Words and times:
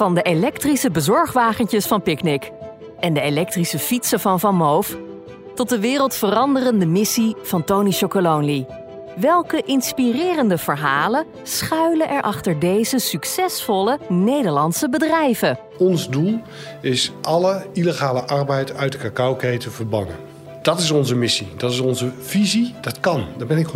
Van 0.00 0.14
de 0.14 0.22
elektrische 0.22 0.90
bezorgwagentjes 0.90 1.86
van 1.86 2.02
Picnic 2.02 2.50
en 3.00 3.14
de 3.14 3.20
elektrische 3.20 3.78
fietsen 3.78 4.20
van 4.20 4.40
Van 4.40 4.54
Moof 4.54 4.96
tot 5.54 5.68
de 5.68 5.80
wereldveranderende 5.80 6.86
missie 6.86 7.36
van 7.42 7.64
Tony 7.64 7.90
Chocolonely. 7.90 8.66
Welke 9.16 9.62
inspirerende 9.62 10.58
verhalen 10.58 11.26
schuilen 11.42 12.08
er 12.08 12.22
achter 12.22 12.58
deze 12.58 12.98
succesvolle 12.98 13.98
Nederlandse 14.08 14.88
bedrijven? 14.88 15.58
Ons 15.78 16.08
doel 16.08 16.40
is 16.80 17.12
alle 17.22 17.66
illegale 17.72 18.26
arbeid 18.26 18.76
uit 18.76 18.92
de 18.92 18.98
cacaoketen 18.98 19.72
verbannen. 19.72 20.16
Dat 20.62 20.78
is 20.78 20.90
onze 20.90 21.14
missie, 21.14 21.48
dat 21.56 21.70
is 21.70 21.80
onze 21.80 22.12
visie. 22.20 22.74
Dat 22.80 23.00
kan, 23.00 23.26
daar 23.38 23.46
ben 23.46 23.58
ik 23.58 23.68
100% 23.68 23.70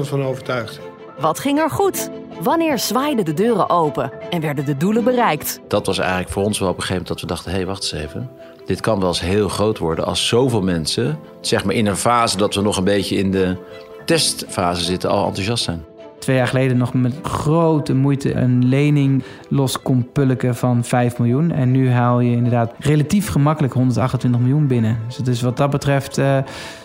van 0.00 0.22
overtuigd. 0.22 0.80
Wat 1.18 1.38
ging 1.38 1.58
er 1.58 1.70
goed? 1.70 2.10
Wanneer 2.40 2.78
zwaaiden 2.78 3.24
de 3.24 3.34
deuren 3.34 3.70
open 3.70 4.12
en 4.30 4.40
werden 4.40 4.64
de 4.64 4.76
doelen 4.76 5.04
bereikt? 5.04 5.60
Dat 5.68 5.86
was 5.86 5.98
eigenlijk 5.98 6.30
voor 6.30 6.44
ons 6.44 6.58
wel 6.58 6.68
op 6.68 6.74
een 6.74 6.80
gegeven 6.82 7.02
moment 7.02 7.20
dat 7.20 7.28
we 7.28 7.34
dachten: 7.34 7.50
hé, 7.50 7.56
hey, 7.56 7.66
wacht 7.66 7.82
eens 7.82 8.04
even. 8.04 8.30
Dit 8.66 8.80
kan 8.80 8.98
wel 8.98 9.08
eens 9.08 9.20
heel 9.20 9.48
groot 9.48 9.78
worden 9.78 10.04
als 10.04 10.28
zoveel 10.28 10.62
mensen, 10.62 11.18
zeg 11.40 11.64
maar 11.64 11.74
in 11.74 11.86
een 11.86 11.96
fase 11.96 12.36
dat 12.36 12.54
we 12.54 12.60
nog 12.60 12.76
een 12.76 12.84
beetje 12.84 13.16
in 13.16 13.30
de 13.30 13.56
testfase 14.04 14.82
zitten, 14.82 15.10
al 15.10 15.26
enthousiast 15.26 15.64
zijn. 15.64 15.84
Twee 16.28 16.40
jaar 16.40 16.48
geleden 16.48 16.76
nog 16.76 16.94
met 16.94 17.14
grote 17.22 17.94
moeite 17.94 18.34
een 18.34 18.64
lening 18.64 19.22
los 19.48 19.82
kon 19.82 20.08
pulken 20.12 20.56
van 20.56 20.84
5 20.84 21.18
miljoen. 21.18 21.52
En 21.52 21.70
nu 21.70 21.90
haal 21.90 22.20
je 22.20 22.36
inderdaad 22.36 22.72
relatief 22.78 23.28
gemakkelijk 23.28 23.74
128 23.74 24.40
miljoen 24.40 24.66
binnen. 24.66 24.98
Dus 25.06 25.16
het 25.16 25.28
is 25.28 25.42
wat 25.42 25.56
dat 25.56 25.70
betreft 25.70 26.18
uh, 26.18 26.38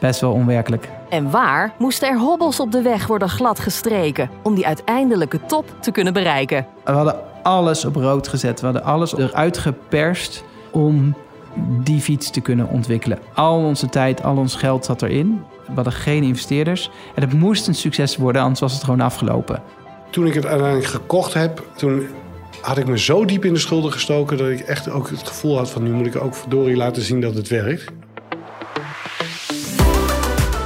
best 0.00 0.20
wel 0.20 0.32
onwerkelijk. 0.32 0.88
En 1.08 1.30
waar 1.30 1.72
moesten 1.78 2.08
er 2.08 2.18
hobbels 2.18 2.60
op 2.60 2.72
de 2.72 2.82
weg 2.82 3.06
worden 3.06 3.28
gladgestreken 3.28 4.30
om 4.42 4.54
die 4.54 4.66
uiteindelijke 4.66 5.40
top 5.46 5.64
te 5.80 5.90
kunnen 5.90 6.12
bereiken? 6.12 6.66
We 6.84 6.92
hadden 6.92 7.16
alles 7.42 7.84
op 7.84 7.96
rood 7.96 8.28
gezet. 8.28 8.60
We 8.60 8.66
hadden 8.66 8.84
alles 8.84 9.16
eruit 9.16 9.58
geperst 9.58 10.44
om 10.70 11.14
die 11.56 12.00
fiets 12.00 12.30
te 12.30 12.40
kunnen 12.40 12.68
ontwikkelen. 12.68 13.18
Al 13.34 13.64
onze 13.64 13.88
tijd, 13.88 14.22
al 14.22 14.36
ons 14.36 14.54
geld 14.54 14.84
zat 14.84 15.02
erin. 15.02 15.42
We 15.66 15.72
hadden 15.74 15.92
geen 15.92 16.22
investeerders. 16.22 16.90
En 17.14 17.22
het 17.22 17.32
moest 17.32 17.66
een 17.68 17.74
succes 17.74 18.16
worden, 18.16 18.42
anders 18.42 18.60
was 18.60 18.72
het 18.72 18.84
gewoon 18.84 19.00
afgelopen. 19.00 19.62
Toen 20.10 20.26
ik 20.26 20.34
het 20.34 20.46
uiteindelijk 20.46 20.88
gekocht 20.88 21.34
heb, 21.34 21.66
toen 21.76 22.06
had 22.60 22.78
ik 22.78 22.86
me 22.86 22.98
zo 22.98 23.24
diep 23.24 23.44
in 23.44 23.52
de 23.52 23.58
schulden 23.58 23.92
gestoken... 23.92 24.36
dat 24.36 24.48
ik 24.48 24.60
echt 24.60 24.90
ook 24.90 25.08
het 25.08 25.28
gevoel 25.28 25.56
had 25.56 25.70
van 25.70 25.82
nu 25.82 25.90
moet 25.90 26.06
ik 26.06 26.22
ook 26.22 26.34
verdorie 26.34 26.76
laten 26.76 27.02
zien 27.02 27.20
dat 27.20 27.34
het 27.34 27.48
werkt. 27.48 27.84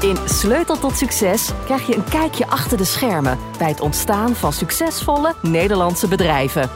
In 0.00 0.16
Sleutel 0.24 0.78
tot 0.78 0.96
Succes 0.96 1.50
krijg 1.64 1.86
je 1.86 1.96
een 1.96 2.04
kijkje 2.04 2.46
achter 2.46 2.78
de 2.78 2.84
schermen... 2.84 3.38
bij 3.58 3.68
het 3.68 3.80
ontstaan 3.80 4.34
van 4.34 4.52
succesvolle 4.52 5.34
Nederlandse 5.42 6.08
bedrijven. 6.08 6.70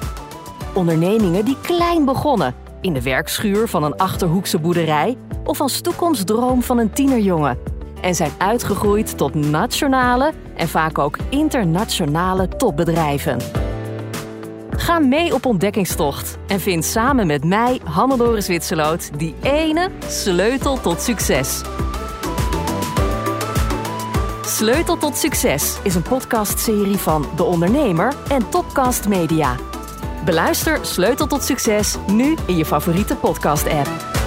Ondernemingen 0.74 1.44
die 1.44 1.56
klein 1.62 2.04
begonnen... 2.04 2.54
in 2.80 2.92
de 2.92 3.02
werkschuur 3.02 3.68
van 3.68 3.84
een 3.84 3.96
Achterhoekse 3.96 4.58
boerderij... 4.58 5.16
of 5.44 5.60
als 5.60 5.80
toekomstdroom 5.80 6.62
van 6.62 6.78
een 6.78 6.90
tienerjongen 6.90 7.58
en 8.00 8.14
zijn 8.14 8.30
uitgegroeid 8.38 9.18
tot 9.18 9.34
nationale 9.34 10.32
en 10.56 10.68
vaak 10.68 10.98
ook 10.98 11.16
internationale 11.28 12.48
topbedrijven. 12.48 13.40
Ga 14.70 14.98
mee 14.98 15.34
op 15.34 15.46
ontdekkingstocht 15.46 16.38
en 16.46 16.60
vind 16.60 16.84
samen 16.84 17.26
met 17.26 17.44
mij, 17.44 17.80
Hannelore 17.84 18.40
Zwitserloot, 18.40 19.18
die 19.18 19.34
ene 19.42 19.90
sleutel 20.06 20.80
tot 20.80 21.00
succes. 21.00 21.62
Sleutel 24.58 24.96
tot 24.96 25.16
Succes 25.16 25.78
is 25.82 25.94
een 25.94 26.02
podcastserie 26.02 26.96
van 26.96 27.26
De 27.36 27.42
Ondernemer 27.42 28.14
en 28.28 28.48
Topcast 28.48 29.08
Media. 29.08 29.56
Beluister 30.28 30.78
Sleutel 30.82 31.26
tot 31.26 31.42
Succes 31.42 31.96
nu 32.06 32.36
in 32.46 32.56
je 32.56 32.64
favoriete 32.64 33.14
podcast-app. 33.14 34.17